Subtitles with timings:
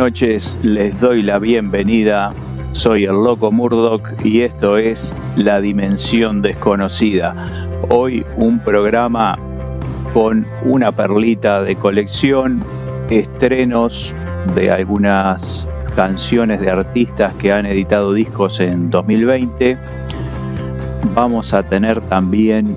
[0.00, 2.30] Noches, les doy la bienvenida.
[2.70, 7.68] Soy el Loco Murdoch y esto es La Dimensión Desconocida.
[7.90, 9.38] Hoy un programa
[10.14, 12.64] con una perlita de colección,
[13.10, 14.14] estrenos
[14.54, 19.76] de algunas canciones de artistas que han editado discos en 2020.
[21.14, 22.74] Vamos a tener también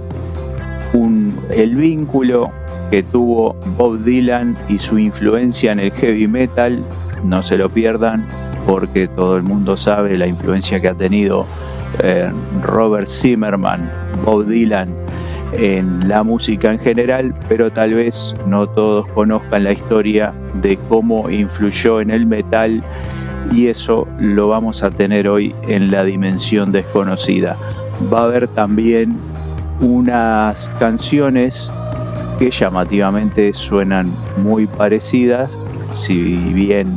[0.91, 2.51] un, el vínculo
[2.91, 6.83] que tuvo Bob Dylan y su influencia en el heavy metal.
[7.23, 8.27] No se lo pierdan
[8.66, 11.45] porque todo el mundo sabe la influencia que ha tenido
[12.00, 13.89] eh, Robert Zimmerman,
[14.25, 14.89] Bob Dylan
[15.53, 21.29] en la música en general, pero tal vez no todos conozcan la historia de cómo
[21.29, 22.84] influyó en el metal
[23.51, 27.57] y eso lo vamos a tener hoy en la dimensión desconocida.
[28.11, 29.16] Va a haber también
[29.79, 31.72] unas canciones
[32.40, 35.57] que llamativamente suenan muy parecidas,
[35.94, 36.88] si bien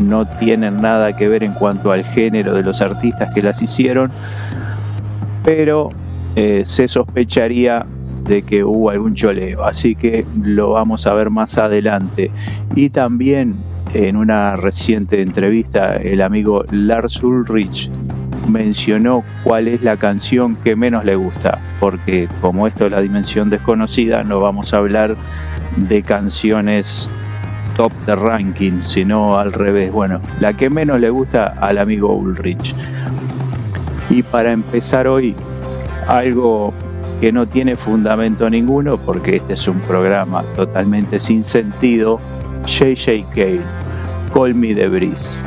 [0.00, 4.10] no tienen nada que ver en cuanto al género de los artistas que las hicieron,
[5.42, 5.90] pero
[6.36, 7.86] eh, se sospecharía
[8.24, 12.30] de que hubo algún choleo, así que lo vamos a ver más adelante.
[12.74, 13.56] Y también
[13.92, 17.90] en una reciente entrevista el amigo Lars Ulrich
[18.48, 23.50] mencionó cuál es la canción que menos le gusta, porque como esto es la dimensión
[23.50, 25.16] desconocida, no vamos a hablar
[25.76, 27.10] de canciones
[27.76, 29.92] top de ranking, sino al revés.
[29.92, 32.74] Bueno, la que menos le gusta al amigo Ulrich.
[34.10, 35.34] Y para empezar hoy,
[36.06, 36.72] algo
[37.20, 42.20] que no tiene fundamento ninguno, porque este es un programa totalmente sin sentido,
[42.66, 43.60] JJ Cale,
[44.32, 45.42] Call Me the Breeze.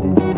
[0.00, 0.31] know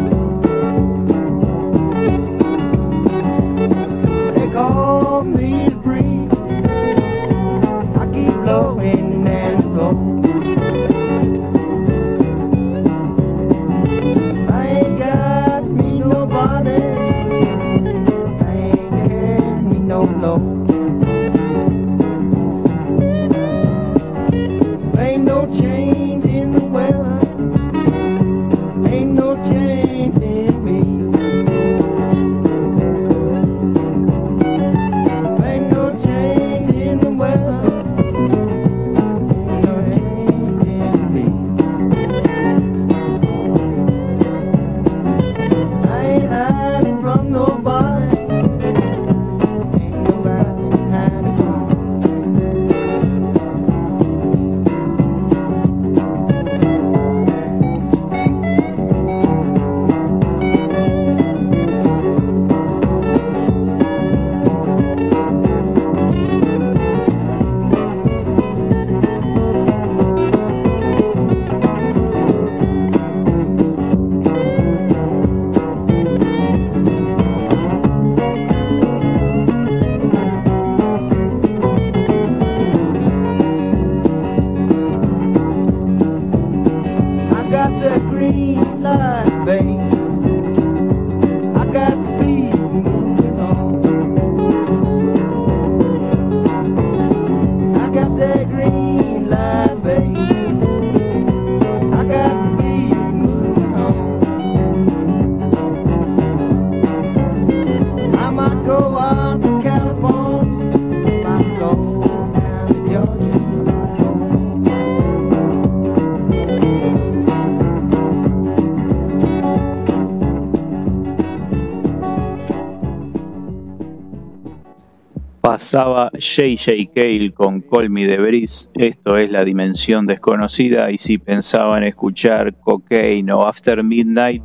[125.75, 126.93] J.J.
[126.95, 132.55] Cale con Call Me The Breeze, esto es la dimensión desconocida y si pensaban escuchar
[132.55, 134.45] Cocaine o After Midnight,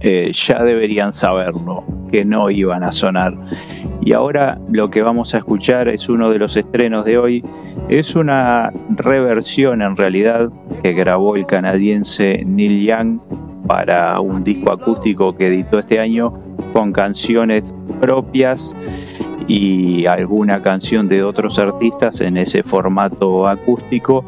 [0.00, 3.34] eh, ya deberían saberlo, que no iban a sonar.
[4.02, 7.44] Y ahora lo que vamos a escuchar es uno de los estrenos de hoy,
[7.88, 10.50] es una reversión en realidad
[10.82, 13.20] que grabó el canadiense Neil Young
[13.66, 16.34] para un disco acústico que editó este año
[16.74, 18.76] con canciones propias
[19.46, 24.24] y alguna canción de otros artistas en ese formato acústico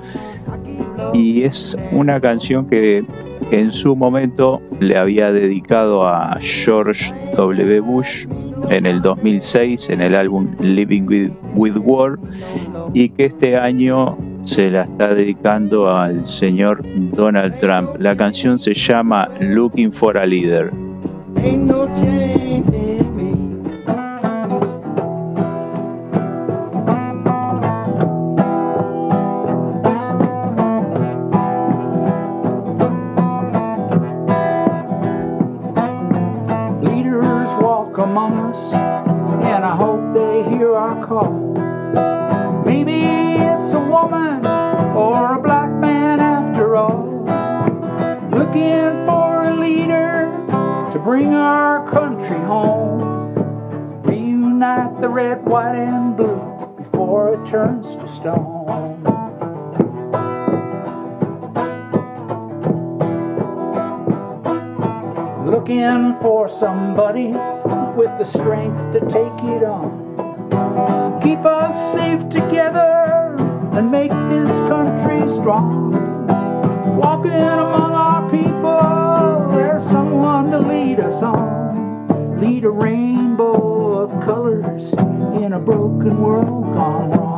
[1.13, 3.05] y es una canción que
[3.51, 7.81] en su momento le había dedicado a George W.
[7.81, 8.27] Bush
[8.71, 12.17] en el 2006 en el álbum Living with, with War
[12.95, 16.83] y que este año se la está dedicando al señor
[17.13, 17.91] Donald Trump.
[17.99, 20.71] La canción se llama Looking for a Leader.
[38.51, 38.73] us,
[39.45, 41.33] and I hope they hear our call.
[42.65, 44.45] Maybe it's a woman
[44.97, 47.07] or a black man after all,
[48.31, 50.31] looking for a leader
[50.93, 53.35] to bring our country home.
[54.03, 58.59] Reunite the red, white, and blue before it turns to stone.
[65.47, 67.33] looking for somebody
[68.01, 71.21] with the strength to take it on.
[71.23, 73.37] Keep us safe together
[73.73, 75.93] and make this country strong.
[76.97, 82.41] Walking among our people, there's someone to lead us on.
[82.41, 84.95] Lead a rainbow of colors
[85.45, 87.30] in a broken world gone wrong.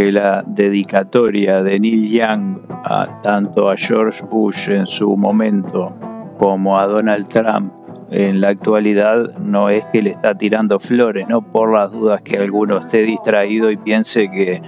[0.00, 5.92] Que la dedicatoria de Neil Young a, tanto a George Bush en su momento
[6.38, 7.70] como a Donald Trump
[8.10, 12.38] en la actualidad no es que le está tirando flores, no por las dudas que
[12.38, 14.62] alguno esté distraído y piense que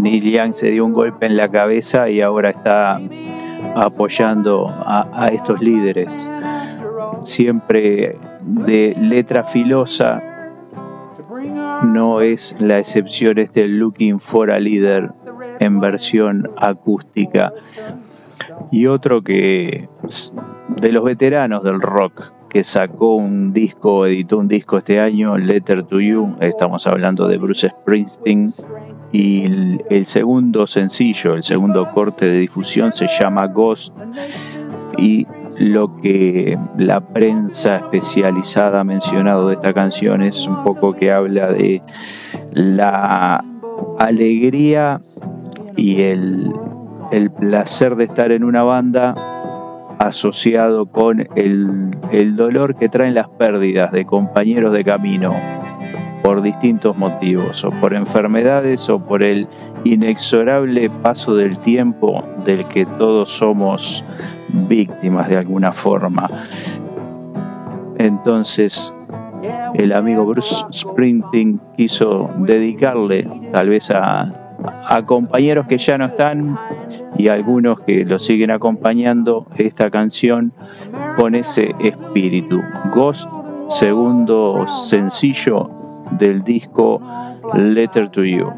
[0.00, 2.98] Neil Young se dio un golpe en la cabeza y ahora está
[3.74, 6.30] apoyando a, a estos líderes.
[7.22, 10.29] Siempre de letra filosa
[11.82, 15.10] no es la excepción este Looking for a Leader
[15.58, 17.52] en versión acústica.
[18.70, 19.88] Y otro que
[20.68, 25.84] de los veteranos del rock, que sacó un disco, editó un disco este año, Letter
[25.84, 28.54] to You, estamos hablando de Bruce Springsteen,
[29.12, 29.44] y
[29.88, 33.94] el, segundo sencillo, el segundo corte de difusión se llama Ghost,
[34.98, 35.26] y
[35.60, 41.52] lo que la prensa especializada ha mencionado de esta canción es un poco que habla
[41.52, 41.82] de
[42.52, 43.44] la
[43.98, 45.02] alegría
[45.76, 46.50] y el,
[47.12, 49.14] el placer de estar en una banda
[49.98, 55.34] asociado con el, el, dolor que traen las pérdidas de compañeros de camino
[56.22, 59.46] por distintos motivos, o por enfermedades o por el
[59.84, 64.04] inexorable paso del tiempo del que todos somos
[64.68, 66.28] víctimas de alguna forma.
[67.98, 68.94] Entonces,
[69.74, 74.32] el amigo Bruce Springsteen quiso dedicarle tal vez a,
[74.88, 76.58] a compañeros que ya no están
[77.16, 80.52] y algunos que lo siguen acompañando esta canción
[81.18, 82.60] con ese espíritu.
[82.94, 83.28] Ghost,
[83.68, 85.70] segundo sencillo
[86.12, 87.00] del disco
[87.54, 88.52] Letter to You.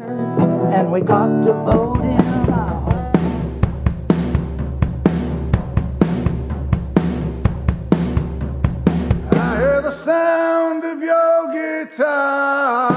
[10.03, 12.92] Sound of your guitar.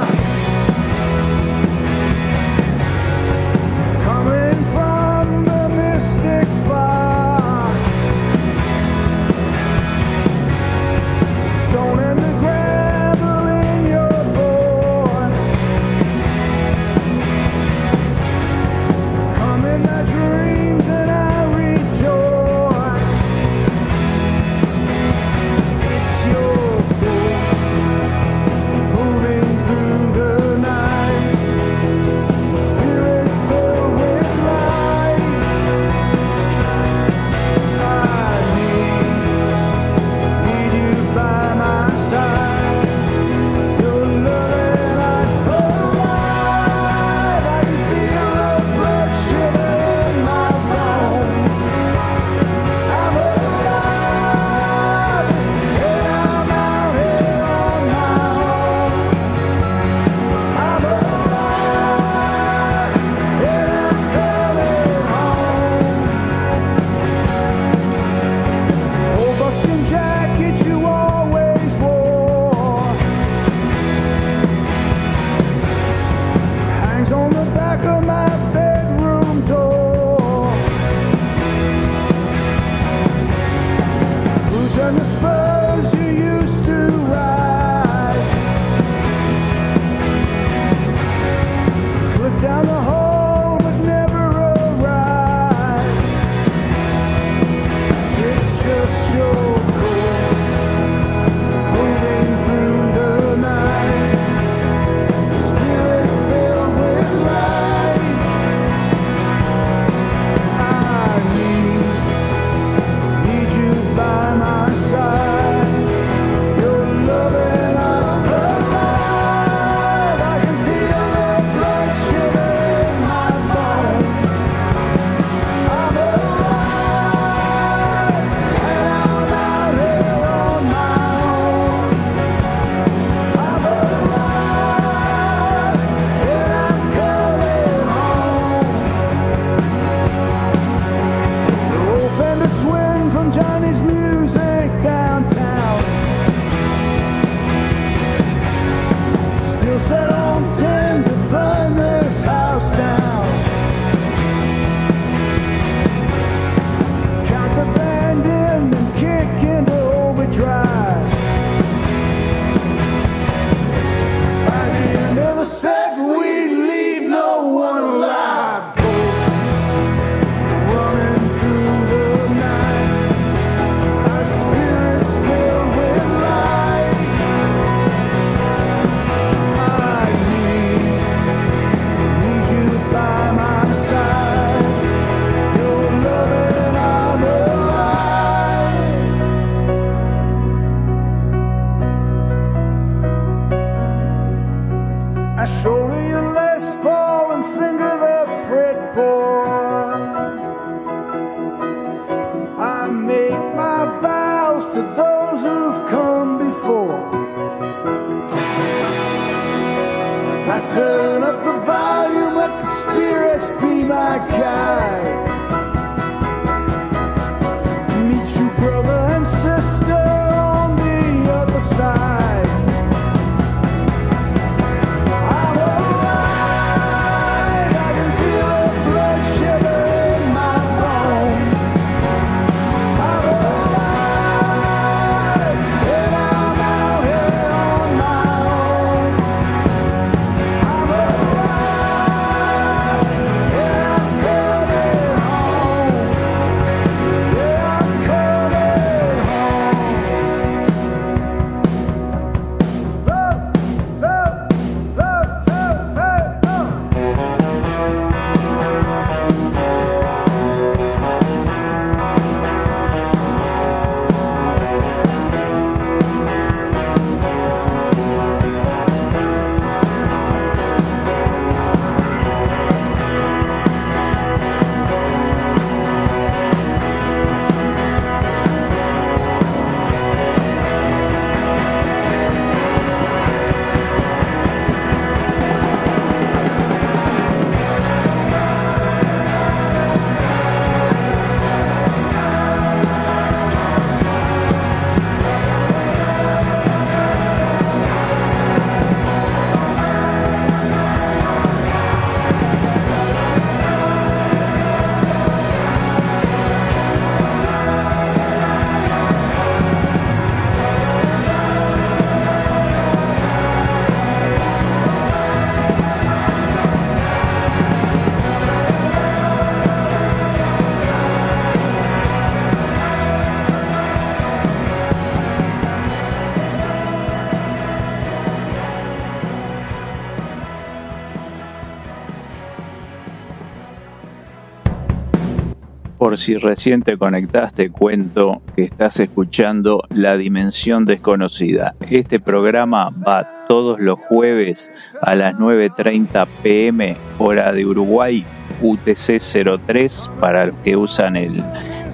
[336.17, 341.75] Si recién te conectaste, cuento que estás escuchando La Dimensión Desconocida.
[341.91, 348.25] Este programa va todos los jueves a las 9.30 pm, hora de Uruguay,
[348.63, 349.21] UTC
[349.67, 351.17] 03, para los que usan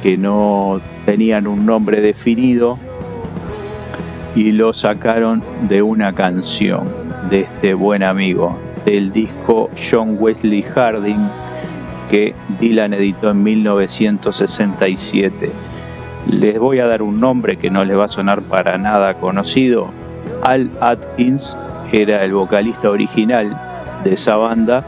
[0.02, 2.78] que no tenían un nombre definido
[4.34, 6.88] y lo sacaron de una canción
[7.28, 11.28] de este buen amigo del disco John Wesley Harding
[12.10, 15.50] que Dylan editó en 1967.
[16.26, 19.90] Les voy a dar un nombre que no les va a sonar para nada conocido.
[20.42, 21.56] Al Atkins
[21.90, 23.58] era el vocalista original
[24.04, 24.84] de esa banda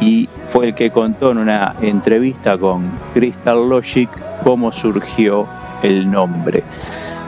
[0.00, 4.08] y fue el que contó en una entrevista con Crystal Logic
[4.42, 5.46] cómo surgió
[5.82, 6.64] el nombre.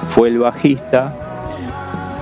[0.09, 1.22] Fue el bajista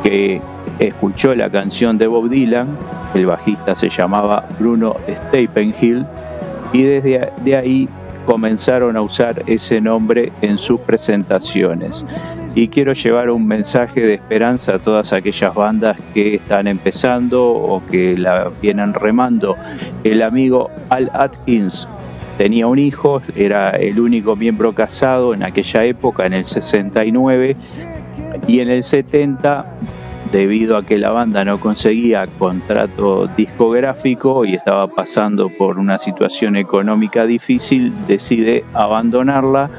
[0.02, 0.40] que
[0.78, 2.68] escuchó la canción de Bob Dylan,
[3.14, 6.06] el bajista se llamaba Bruno Staplehill,
[6.72, 7.88] y desde de ahí
[8.24, 12.06] comenzaron a usar ese nombre en sus presentaciones.
[12.54, 17.82] Y quiero llevar un mensaje de esperanza a todas aquellas bandas que están empezando o
[17.86, 19.56] que la vienen remando.
[20.04, 21.88] El amigo Al Atkins
[22.38, 27.56] tenía un hijo, era el único miembro casado en aquella época, en el 69,
[28.46, 29.66] y en el 70
[30.32, 36.56] debido a que la banda no conseguía contrato discográfico y estaba pasando por una situación
[36.56, 39.70] económica difícil, decide abandonarla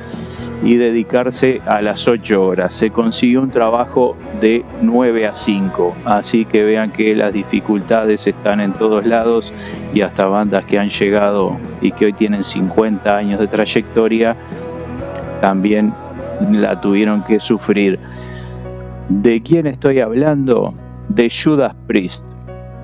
[0.63, 2.73] y dedicarse a las 8 horas.
[2.73, 8.61] Se consiguió un trabajo de 9 a 5, así que vean que las dificultades están
[8.61, 9.53] en todos lados
[9.93, 14.35] y hasta bandas que han llegado y que hoy tienen 50 años de trayectoria
[15.41, 15.93] también
[16.51, 17.99] la tuvieron que sufrir.
[19.09, 20.73] ¿De quién estoy hablando?
[21.09, 22.25] De Judas Priest.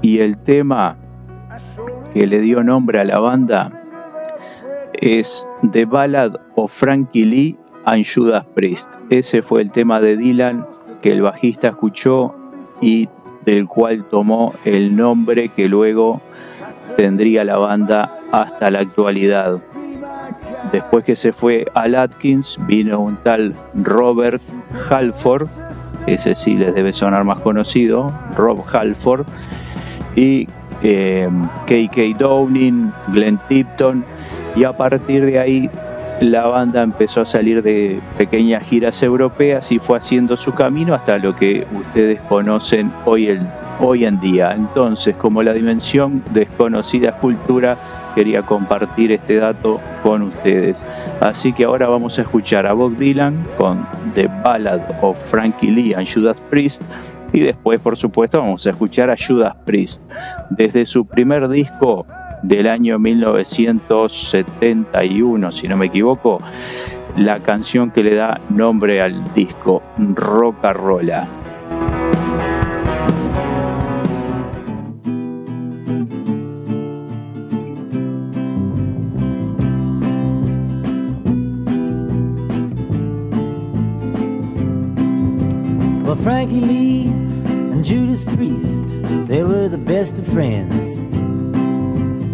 [0.02, 0.98] Y el tema
[2.14, 3.72] que le dio nombre a la banda
[4.94, 8.96] es The Ballad of Frankie Lee and Judas Priest.
[9.10, 10.66] Ese fue el tema de Dylan
[11.02, 12.36] que el bajista escuchó
[12.82, 13.08] y
[13.46, 16.22] del cual tomó el nombre que luego
[16.98, 19.64] tendría la banda hasta la actualidad.
[20.72, 24.42] Después que se fue Al Atkins, vino un tal Robert
[24.90, 25.48] Halford
[26.08, 29.26] ese sí les debe sonar más conocido, Rob Halford,
[30.16, 34.04] y KK eh, Downing, Glenn Tipton,
[34.56, 35.70] y a partir de ahí
[36.22, 41.18] la banda empezó a salir de pequeñas giras europeas y fue haciendo su camino hasta
[41.20, 43.40] lo que ustedes conocen hoy, el,
[43.80, 44.54] hoy en día.
[44.54, 47.78] Entonces, como la dimensión desconocida cultura,
[48.18, 50.84] quería compartir este dato con ustedes.
[51.22, 55.94] Así que ahora vamos a escuchar a Bob Dylan con The Ballad of Frankie Lee
[55.94, 56.82] and Judas Priest.
[57.32, 60.02] Y después, por supuesto, vamos a escuchar a Judas Priest.
[60.50, 62.08] Desde su primer disco
[62.42, 66.40] del año 1971, si no me equivoco,
[67.16, 69.84] la canción que le da nombre al disco,
[70.16, 71.28] Rock Rolla.
[86.28, 88.84] Frankie Lee and Judas Priest,
[89.30, 90.96] they were the best of friends.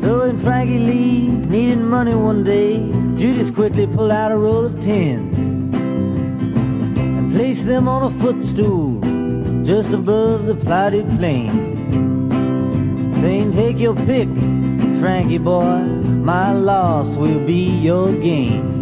[0.01, 2.79] So when Frankie Lee needed money one day,
[3.15, 5.38] Judas quickly pulled out a roll of tens
[6.97, 8.99] and placed them on a footstool
[9.63, 11.51] just above the plotted plain.
[13.21, 14.27] Saying, take your pick,
[15.01, 15.77] Frankie boy,
[16.25, 18.82] my loss will be your gain.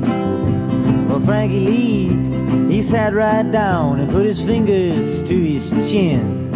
[1.10, 2.21] Well, Frankie Lee
[2.82, 6.50] he sat right down and put his fingers to his chin.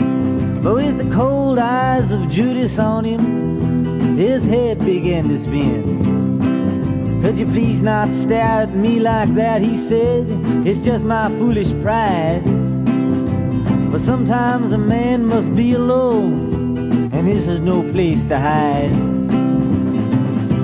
[0.63, 7.21] But with the cold eyes of Judas on him, his head began to spin.
[7.21, 10.25] Could you please not stare at me like that, he said.
[10.65, 12.41] It's just my foolish pride.
[13.91, 18.89] But sometimes a man must be alone, and this is no place to hide.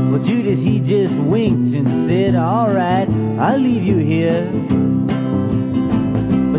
[0.10, 4.50] Well, Judas, he just winked and said, All right, I'll leave you here.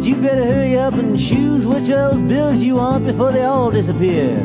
[0.02, 3.44] But you better hurry up and choose which of those bills you want before they
[3.44, 4.36] all disappear.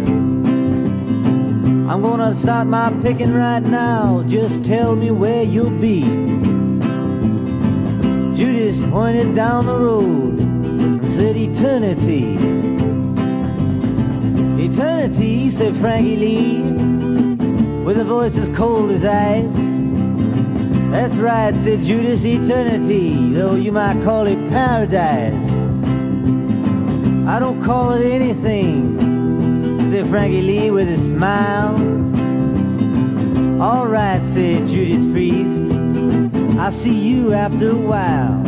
[1.89, 4.23] I'm gonna start my picking right now.
[4.27, 6.01] Just tell me where you'll be.
[8.37, 12.35] Judas pointed down the road and said eternity.
[14.63, 16.61] Eternity, said Frankie Lee,
[17.83, 19.66] with a voice as cold as ice.
[20.91, 25.33] That's right, said Judas, eternity, though you might call it paradise.
[27.27, 28.97] I don't call it anything,
[29.91, 31.75] said Frankie Lee with a smile.
[33.61, 35.73] All right, said Judas Priest,
[36.57, 38.41] I'll see you after a while.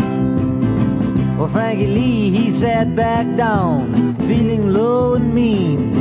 [1.38, 5.94] Well, Frankie Lee, he sat back down, feeling low and mean.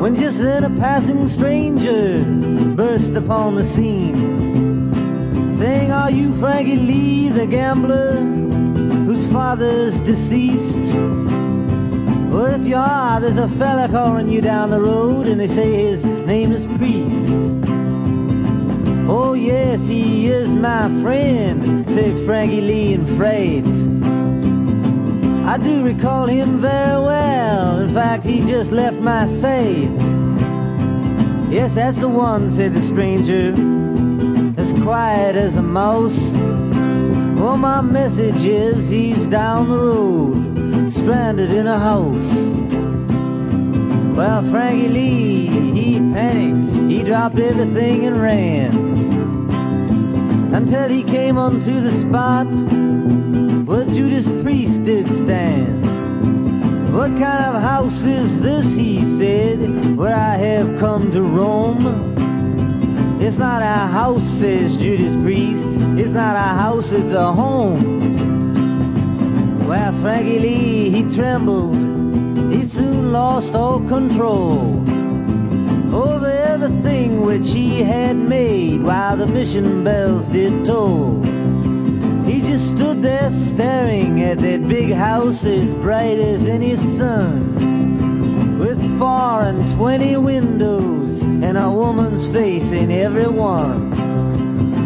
[0.00, 2.24] When just then a passing stranger
[2.74, 4.33] burst upon the scene,
[5.64, 8.16] saying, Are you Frankie Lee, the gambler?
[9.06, 10.94] Whose father's deceased.
[12.30, 15.72] Well, if you are, there's a fella calling you down the road, and they say
[15.72, 17.32] his name is Priest.
[19.08, 23.64] Oh, yes, he is my friend, said Frankie Lee and Freight.
[25.48, 27.78] I do recall him very well.
[27.78, 29.88] In fact, he just left my safe.
[31.50, 33.73] Yes, that's the one, said the stranger,
[34.84, 36.18] quiet as a mouse.
[37.40, 42.32] Well, my message is he's down the road, stranded in a house.
[44.14, 48.74] Well, Frankie Lee, he panicked, he dropped everything and ran.
[50.54, 52.46] Until he came onto the spot
[53.66, 55.82] where Judas Priest did stand.
[56.94, 62.13] What kind of house is this, he said, where I have come to roam?
[63.26, 65.66] It's not a house, says Judas Priest.
[65.98, 67.80] It's not a house, it's a home.
[69.66, 71.74] Where Frankie Lee, he trembled,
[72.52, 74.60] he soon lost all control
[75.94, 81.18] over everything which he had made while the mission bells did toll.
[82.26, 88.78] He just stood there staring at that big house as bright as any sun, with
[88.98, 90.93] four and twenty windows
[91.56, 93.90] and a woman's face in every one.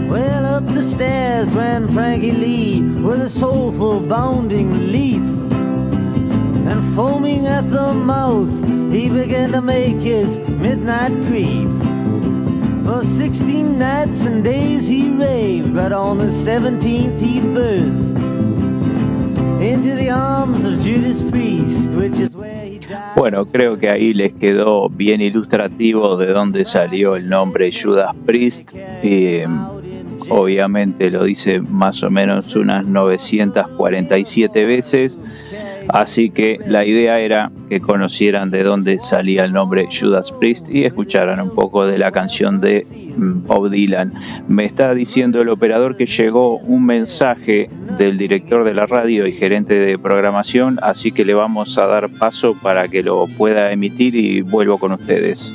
[0.07, 5.23] Well, up the stairs ran Frankie Lee with a soulful bounding leap.
[6.69, 8.53] And foaming at the mouth,
[8.93, 11.69] he began to make his midnight creep.
[12.85, 18.15] For 16 nights and days he raved, but on the 17th he burst
[19.63, 22.38] into the arms of Judas Priest, which is.
[23.31, 28.73] Bueno, creo que ahí les quedó bien ilustrativo de dónde salió el nombre Judas Priest.
[29.03, 29.41] Y,
[30.31, 35.21] obviamente lo dice más o menos unas 947 veces.
[35.89, 40.87] Así que la idea era que conocieran de dónde salía el nombre Judas Priest y
[40.87, 44.13] escucharan un poco de la canción de mm, Bob Dylan.
[44.49, 49.33] Me está diciendo el operador que llegó un mensaje del director de la radio y
[49.33, 54.15] gerente de programación, así que le vamos a dar paso para que lo pueda emitir
[54.15, 55.55] y vuelvo con ustedes.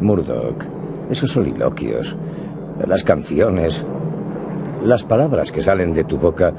[0.00, 0.64] Murdoch,
[1.10, 2.16] esos soliloquios,
[2.86, 3.84] las canciones,
[4.84, 6.54] las palabras que salen de tu boca,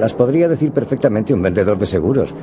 [0.00, 2.34] las podría decir perfectamente un vendedor de seguros.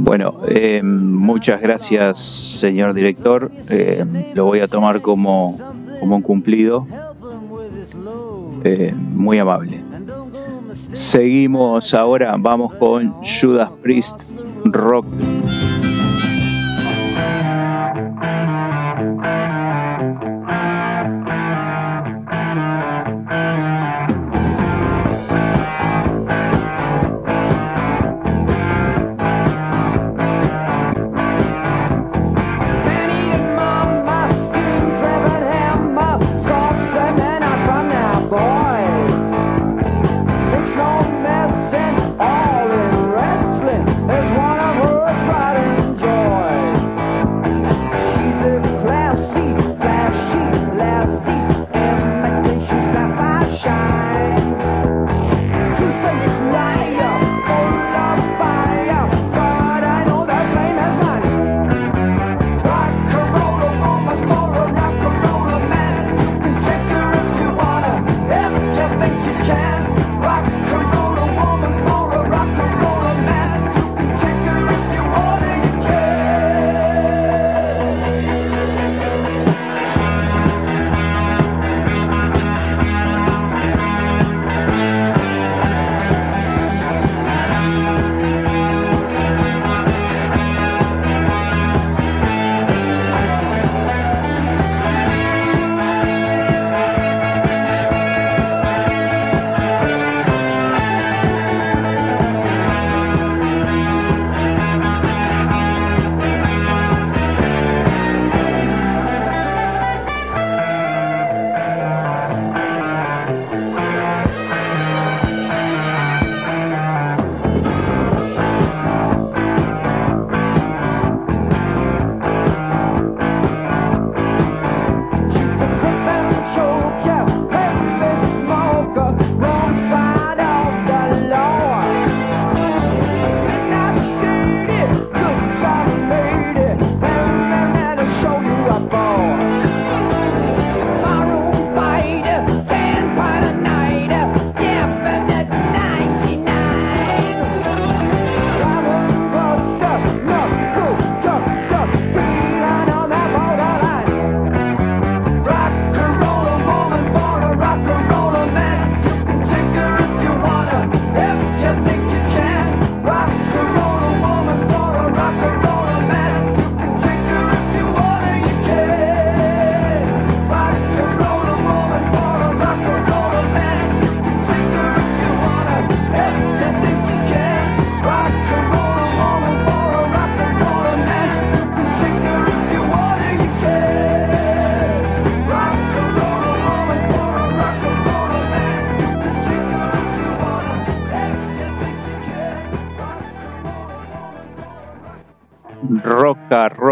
[0.00, 3.50] Bueno, eh, muchas gracias, señor director.
[3.68, 5.58] Eh, lo voy a tomar como,
[5.98, 6.86] como un cumplido.
[8.62, 9.82] Eh, muy amable.
[10.92, 14.22] Seguimos ahora, vamos con Judas Priest
[14.64, 15.06] Rock.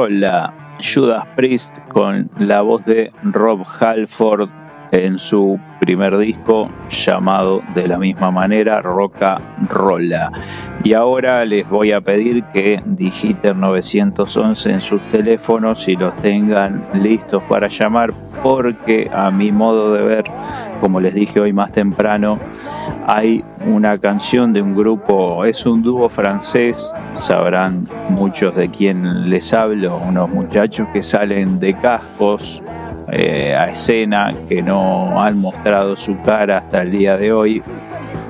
[0.07, 4.49] Rolla Judas Priest con la voz de Rob Halford
[4.93, 10.31] en su primer disco llamado de la misma manera Roca Rolla.
[10.85, 16.85] Y ahora les voy a pedir que digiten 911 en sus teléfonos y los tengan
[16.95, 18.13] listos para llamar
[18.45, 20.25] porque a mi modo de ver,
[20.81, 22.39] como les dije hoy más temprano,
[23.07, 29.53] hay una canción de un grupo, es un dúo francés, sabrán muchos de quién les
[29.53, 32.63] hablo, unos muchachos que salen de cascos
[33.13, 37.63] eh, a escena que no han mostrado su cara hasta el día de hoy,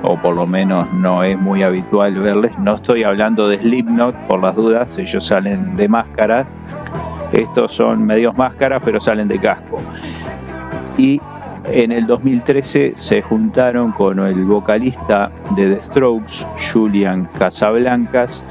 [0.03, 2.57] o por lo menos no es muy habitual verles.
[2.59, 6.45] No estoy hablando de Slipknot por las dudas, ellos salen de máscara.
[7.31, 9.81] Estos son medios máscaras, pero salen de casco.
[10.97, 11.19] Y
[11.69, 18.43] en el 2013 se juntaron con el vocalista de The Strokes, Julian Casablancas,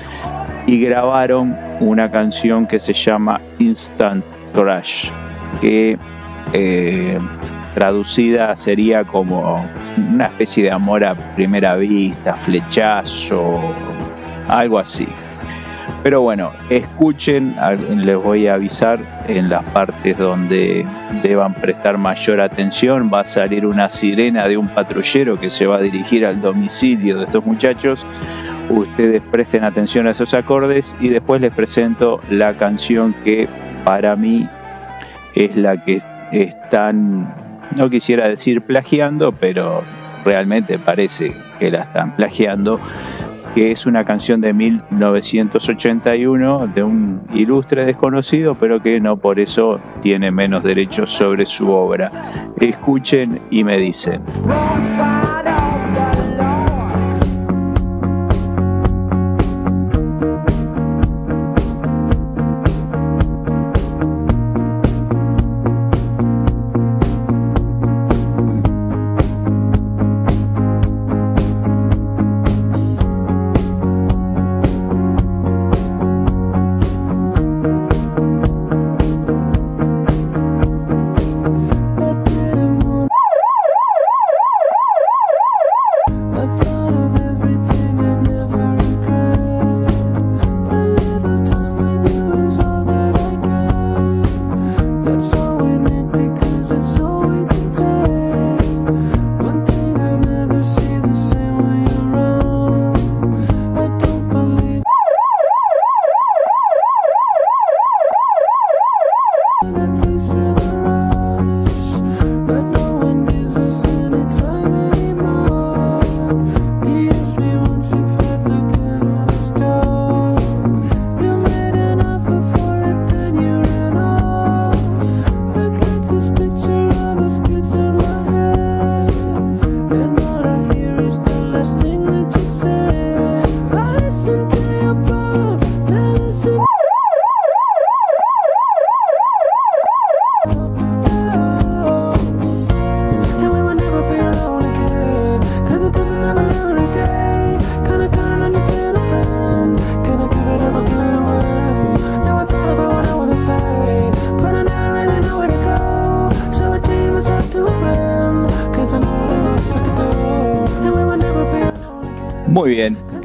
[0.66, 5.10] y grabaron una canción que se llama Instant Crash,
[5.60, 5.98] que
[6.52, 7.18] eh,
[7.74, 9.64] traducida sería como
[9.96, 13.60] una especie de amor a primera vista, flechazo,
[14.48, 15.06] algo así.
[16.02, 17.56] Pero bueno, escuchen,
[17.96, 20.86] les voy a avisar en las partes donde
[21.22, 23.10] deban prestar mayor atención.
[23.12, 27.18] Va a salir una sirena de un patrullero que se va a dirigir al domicilio
[27.18, 28.06] de estos muchachos.
[28.70, 33.48] Ustedes presten atención a esos acordes y después les presento la canción que
[33.84, 34.48] para mí
[35.34, 37.34] es la que están,
[37.76, 39.82] no quisiera decir plagiando, pero
[40.24, 42.80] realmente parece que la están plagiando,
[43.56, 49.80] que es una canción de 1981 de un ilustre desconocido, pero que no por eso
[50.02, 52.12] tiene menos derechos sobre su obra.
[52.60, 54.20] Escuchen y me dicen.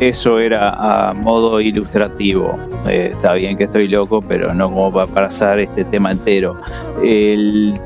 [0.01, 2.57] Eso era a modo ilustrativo.
[2.87, 6.59] Eh, está bien que estoy loco, pero no como para pasar este tema entero.
[7.03, 7.79] El,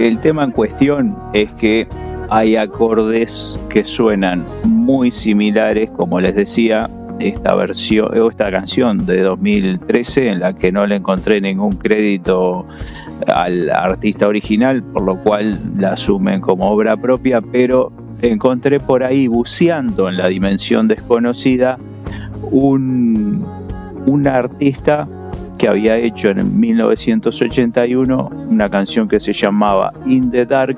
[0.00, 1.86] el tema en cuestión es que
[2.28, 9.22] hay acordes que suenan muy similares, como les decía, esta versión o esta canción de
[9.22, 12.66] 2013 en la que no le encontré ningún crédito
[13.28, 17.92] al artista original, por lo cual la asumen como obra propia, pero
[18.22, 21.78] encontré por ahí buceando en la dimensión desconocida
[22.50, 23.44] un,
[24.06, 25.08] un artista
[25.60, 30.76] que había hecho en 1981 una canción que se llamaba In the Dark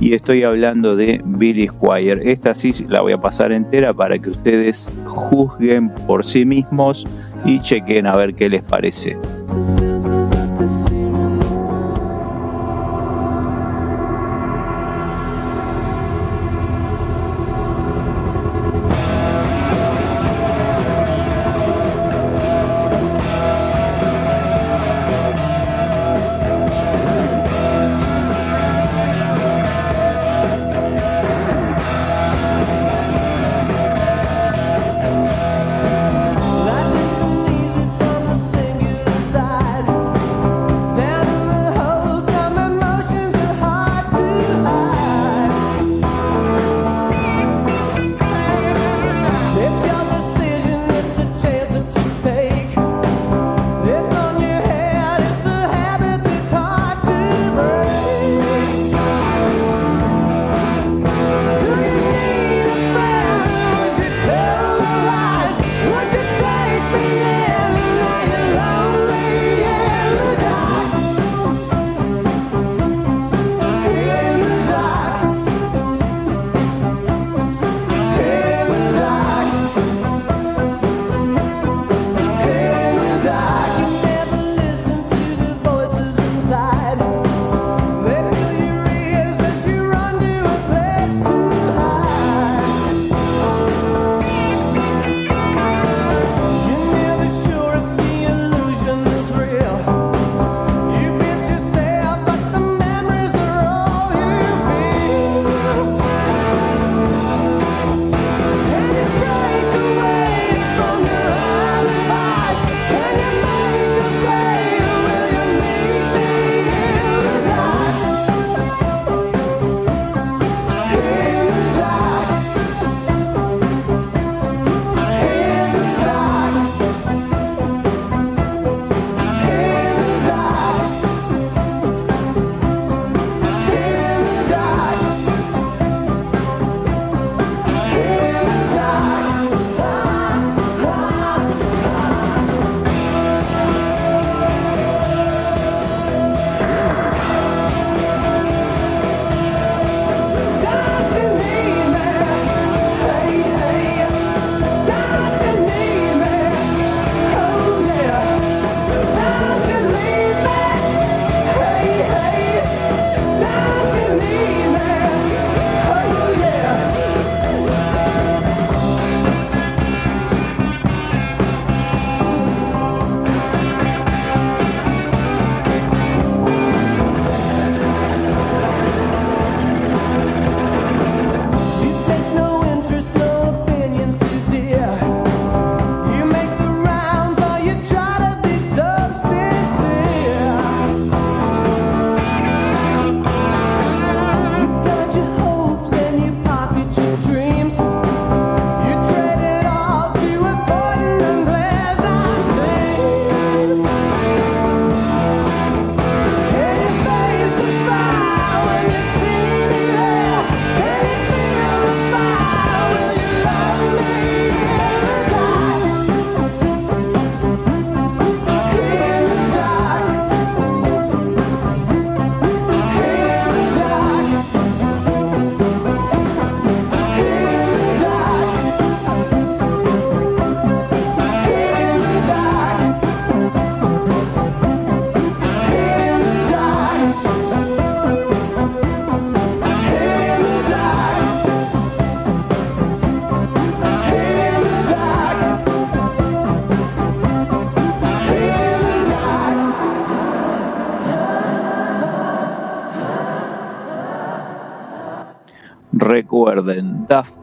[0.00, 2.32] y estoy hablando de Billy Squire.
[2.32, 7.06] Esta sí la voy a pasar entera para que ustedes juzguen por sí mismos
[7.44, 9.16] y chequen a ver qué les parece.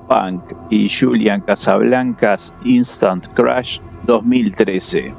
[0.07, 5.13] Punk y Julian Casablancas Instant Crash 2013.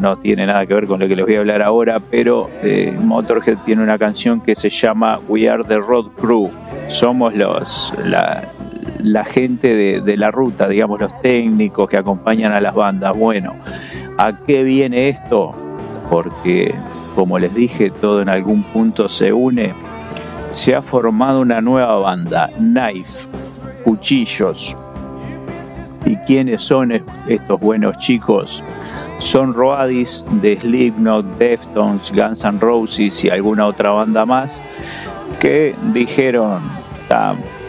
[0.00, 2.96] no tiene nada que ver con lo que les voy a hablar ahora, pero eh,
[2.98, 6.50] Motorhead tiene una canción que se llama We Are the Road Crew.
[6.86, 12.74] Somos los, la, gente de, de, la ruta, digamos, los técnicos que acompañan a las
[12.74, 13.16] bandas.
[13.16, 13.54] Bueno,
[14.16, 15.54] ¿a qué viene esto?
[16.08, 16.74] Porque,
[17.14, 19.74] como les dije, todo en algún punto se une.
[20.48, 23.28] Se ha formado una nueva banda, Knife,
[23.84, 24.76] Cuchillos.
[26.06, 28.64] ¿Y quiénes son estos buenos chicos?
[29.20, 34.60] Son roadis de Slipknot, Deftones, Guns N' Roses y alguna otra banda más
[35.38, 36.62] que dijeron,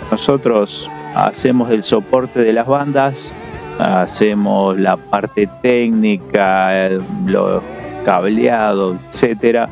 [0.10, 3.34] nosotros hacemos el soporte de las bandas,
[3.80, 6.90] hacemos la parte técnica,
[7.26, 7.62] los
[8.04, 9.70] cableados, etcétera,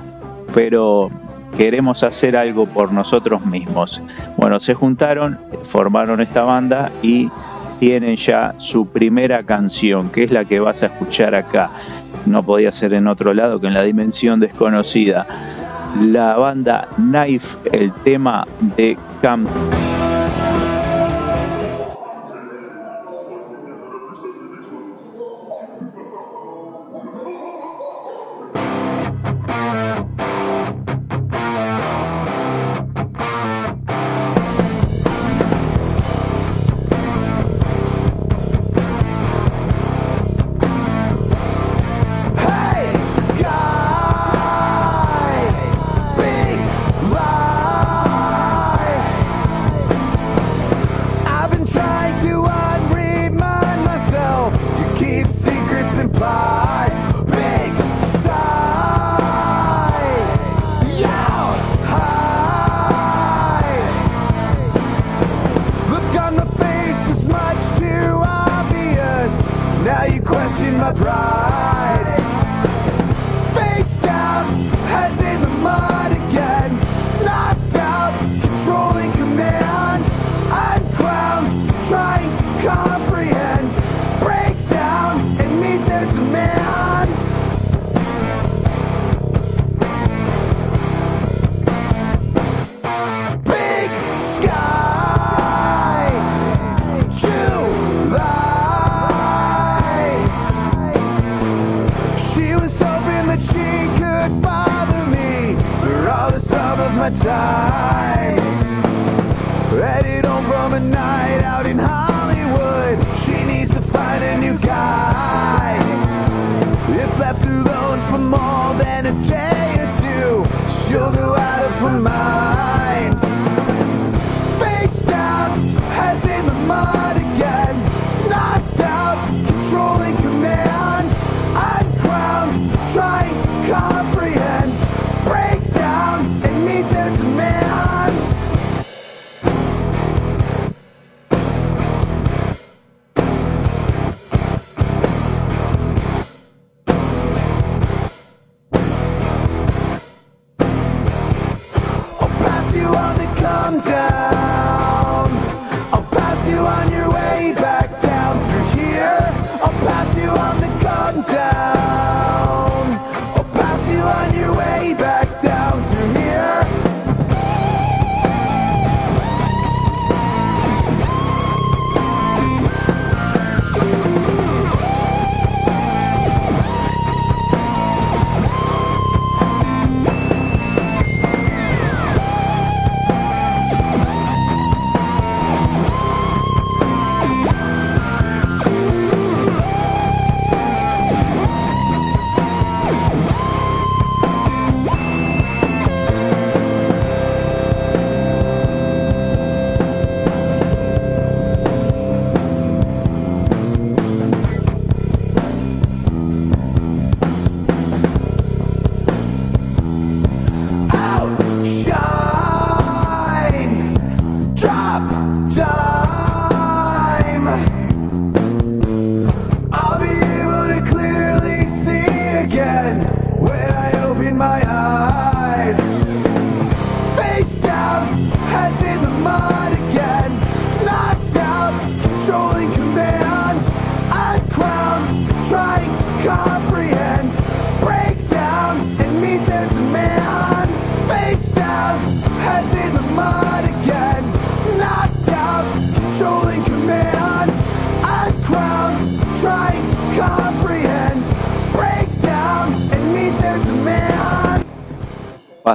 [0.53, 1.09] pero
[1.57, 4.01] queremos hacer algo por nosotros mismos.
[4.37, 7.29] Bueno, se juntaron, formaron esta banda y
[7.79, 11.71] tienen ya su primera canción, que es la que vas a escuchar acá.
[12.25, 15.25] No podía ser en otro lado que en la dimensión desconocida.
[16.01, 18.45] La banda Knife, el tema
[18.77, 19.49] de Camp.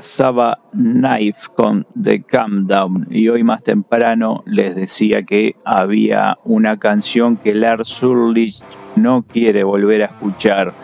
[0.04, 6.78] Pasaba Knife con The Calm Down y hoy más temprano les decía que había una
[6.78, 8.62] canción que Lars Ulrich
[8.96, 10.74] no quiere volver a escuchar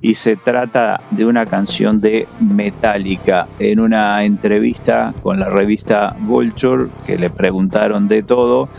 [0.00, 3.46] y se trata de una canción de Metallica.
[3.58, 8.70] En una entrevista con la revista Vulture que le preguntaron de todo,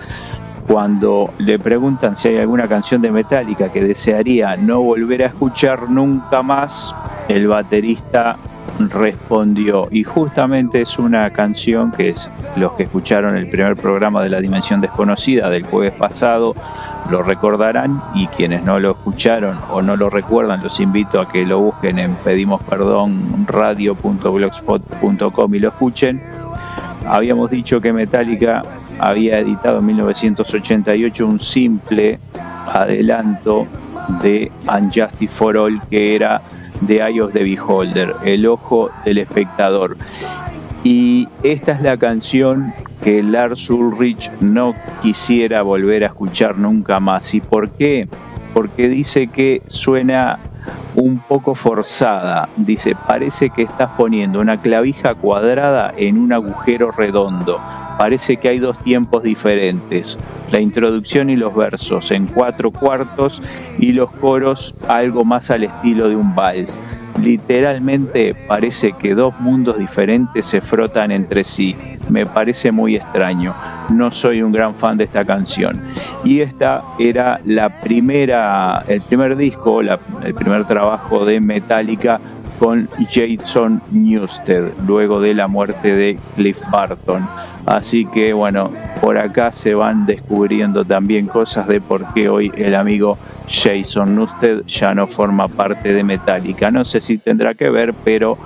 [0.65, 5.87] cuando le preguntan si hay alguna canción de Metallica que desearía no volver a escuchar
[5.87, 6.95] nunca más,
[7.27, 8.39] el baterista
[8.80, 9.88] respondió.
[9.91, 14.41] Y justamente es una canción que es los que escucharon el primer programa de la
[14.41, 16.53] dimensión desconocida del jueves pasado
[17.09, 21.45] lo recordarán y quienes no lo escucharon o no lo recuerdan los invito a que
[21.45, 26.21] lo busquen en pedimos perdón radio.blogspot.com y lo escuchen.
[27.05, 28.61] Habíamos dicho que Metallica
[28.99, 32.19] había editado en 1988 un simple
[32.74, 33.67] adelanto
[34.21, 36.41] de Unjustice for All que era
[36.88, 39.97] The Eye of the Beholder, el ojo del espectador.
[40.84, 42.73] Y esta es la canción
[43.03, 47.34] que Lars Ulrich no quisiera volver a escuchar nunca más.
[47.34, 48.07] ¿Y por qué?
[48.53, 50.39] Porque dice que suena
[50.95, 52.49] un poco forzada.
[52.57, 57.59] Dice, parece que estás poniendo una clavija cuadrada en un agujero redondo.
[57.97, 60.17] Parece que hay dos tiempos diferentes.
[60.51, 63.41] La introducción y los versos en cuatro cuartos
[63.79, 66.81] y los coros algo más al estilo de un vals.
[67.21, 71.75] Literalmente parece que dos mundos diferentes se frotan entre sí.
[72.09, 73.53] Me parece muy extraño.
[73.89, 75.79] No soy un gran fan de esta canción.
[76.23, 82.19] Y esta era la primera, el primer disco, el primer trabajo de Metallica
[82.60, 87.28] con Jason Newsted, luego de la muerte de Cliff Barton.
[87.66, 92.76] Así que bueno, por acá se van descubriendo también cosas de por qué hoy el
[92.76, 96.72] amigo Jason Newsted ya no forma parte de Metallica.
[96.72, 98.38] No sé si tendrá que ver, pero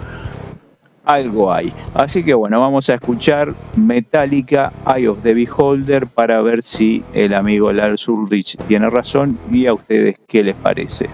[1.08, 1.74] algo hay.
[1.93, 7.34] Así que bueno, vamos a escuchar Metallica Eye of the Beholder para ver si el
[7.34, 11.10] amigo Lars Ulrich tiene razón y a ustedes qué les parece.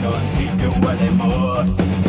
[0.00, 2.07] son y que huele más.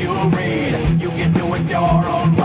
[0.00, 1.00] you read.
[1.00, 2.37] You can do it your own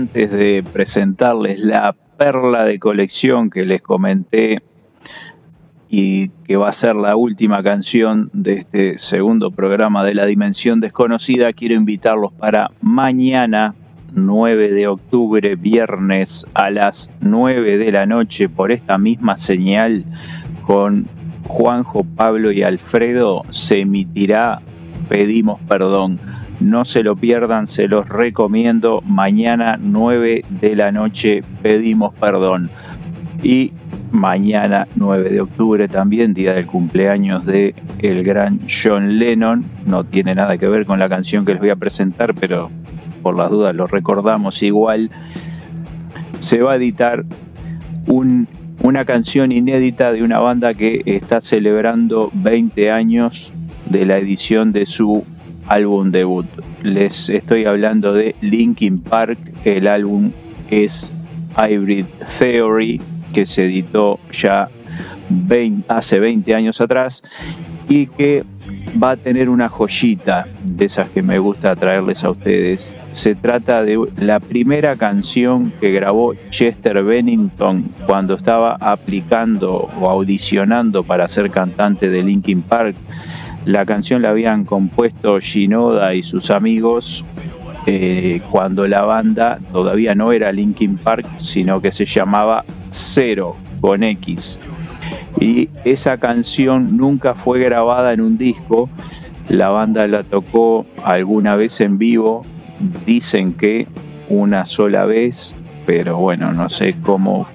[0.00, 4.62] Antes de presentarles la perla de colección que les comenté
[5.90, 10.80] y que va a ser la última canción de este segundo programa de La Dimensión
[10.80, 13.74] Desconocida, quiero invitarlos para mañana,
[14.14, 20.06] 9 de octubre, viernes a las 9 de la noche, por esta misma señal,
[20.62, 21.08] con
[21.46, 24.62] Juanjo, Pablo y Alfredo, se emitirá
[25.10, 26.18] Pedimos Perdón.
[26.60, 29.02] No se lo pierdan, se los recomiendo.
[29.04, 32.70] Mañana 9 de la noche pedimos perdón.
[33.42, 33.72] Y
[34.12, 39.64] mañana 9 de octubre también, día del cumpleaños de el gran John Lennon.
[39.86, 42.70] No tiene nada que ver con la canción que les voy a presentar, pero
[43.22, 45.10] por las dudas lo recordamos igual.
[46.40, 47.24] Se va a editar
[48.06, 48.48] un,
[48.82, 53.52] una canción inédita de una banda que está celebrando 20 años
[53.88, 55.24] de la edición de su
[55.70, 56.46] álbum debut.
[56.82, 59.38] Les estoy hablando de Linkin Park.
[59.64, 60.32] El álbum
[60.68, 61.12] es
[61.56, 62.06] Hybrid
[62.38, 63.00] Theory,
[63.32, 64.68] que se editó ya
[65.28, 67.22] 20 hace 20 años atrás
[67.88, 68.44] y que
[69.02, 72.96] va a tener una joyita de esas que me gusta traerles a ustedes.
[73.12, 81.04] Se trata de la primera canción que grabó Chester Bennington cuando estaba aplicando o audicionando
[81.04, 82.96] para ser cantante de Linkin Park.
[83.70, 87.24] La canción la habían compuesto Shinoda y sus amigos
[87.86, 94.02] eh, cuando la banda todavía no era Linkin Park, sino que se llamaba Cero con
[94.02, 94.58] X.
[95.38, 98.90] Y esa canción nunca fue grabada en un disco.
[99.48, 102.42] La banda la tocó alguna vez en vivo.
[103.06, 103.86] Dicen que
[104.28, 105.54] una sola vez,
[105.86, 107.46] pero bueno, no sé cómo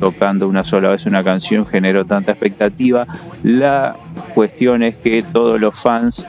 [0.00, 3.06] tocando una sola vez una canción generó tanta expectativa.
[3.42, 3.96] La
[4.34, 6.26] cuestión es que todos los fans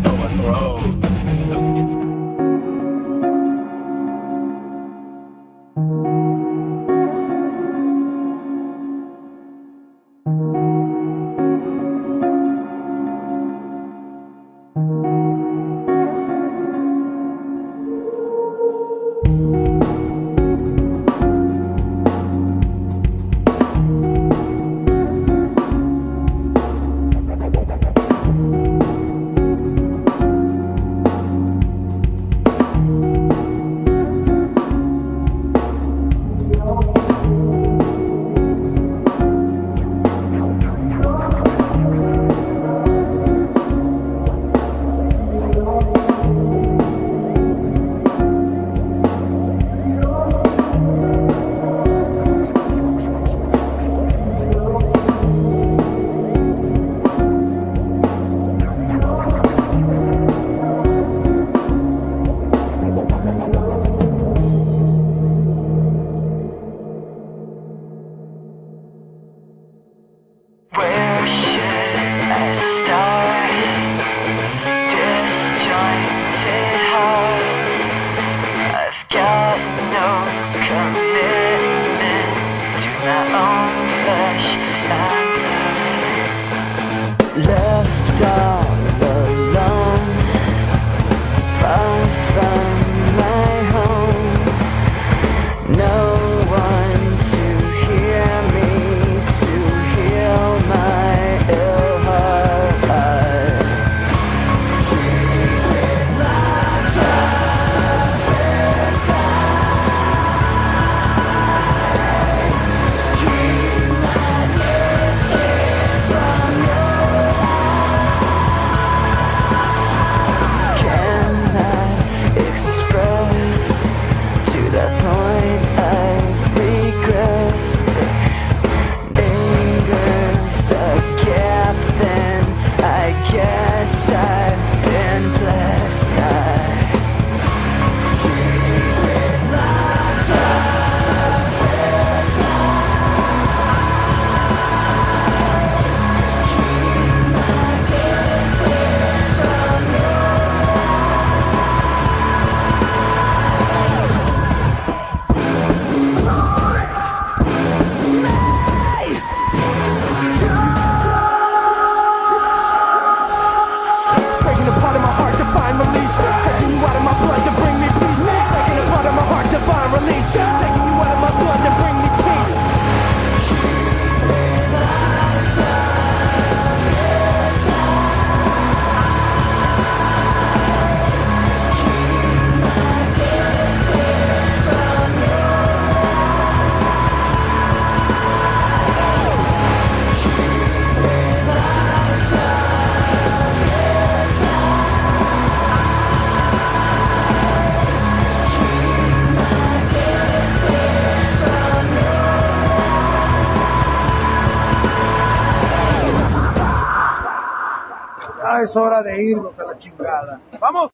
[208.79, 209.46] Hora de irnos